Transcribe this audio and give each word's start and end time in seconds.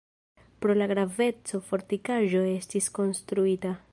Pro 0.63 0.75
la 0.79 0.87
graveco 0.91 1.61
fortikaĵo 1.69 2.43
estis 2.57 2.91
konstruita. 2.99 3.79